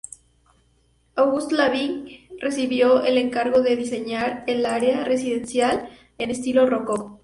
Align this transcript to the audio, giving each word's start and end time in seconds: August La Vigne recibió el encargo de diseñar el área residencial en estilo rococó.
August 1.15 1.51
La 1.51 1.69
Vigne 1.69 2.27
recibió 2.39 3.03
el 3.03 3.19
encargo 3.19 3.61
de 3.61 3.75
diseñar 3.75 4.43
el 4.47 4.65
área 4.65 5.03
residencial 5.03 5.89
en 6.17 6.31
estilo 6.31 6.65
rococó. 6.67 7.19